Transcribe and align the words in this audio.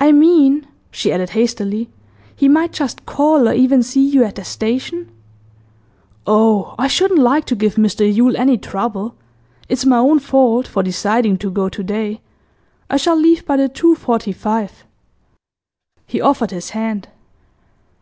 'I 0.00 0.12
mean,' 0.12 0.66
she 0.90 1.12
added, 1.12 1.28
hastily, 1.36 1.90
'he 2.34 2.48
might 2.48 2.72
just 2.72 3.04
call, 3.04 3.46
or 3.46 3.52
even 3.52 3.82
see 3.82 4.00
you 4.00 4.24
at 4.24 4.36
the 4.36 4.42
station?' 4.42 5.10
'Oh, 6.26 6.74
I 6.78 6.86
shouldn't 6.86 7.20
like 7.20 7.44
to 7.44 7.54
give 7.54 7.74
Mr 7.74 8.10
Yule 8.10 8.38
any 8.38 8.56
trouble. 8.56 9.16
It's 9.68 9.84
my 9.84 9.98
own 9.98 10.18
fault, 10.20 10.66
for 10.66 10.82
deciding 10.82 11.36
to 11.40 11.50
go 11.50 11.68
to 11.68 11.82
day. 11.82 12.22
I 12.88 12.96
shall 12.96 13.16
leave 13.16 13.44
by 13.44 13.58
the 13.58 13.68
2.45.' 13.68 14.84
He 16.06 16.22
offered 16.22 16.50
his 16.50 16.70
hand. 16.70 17.08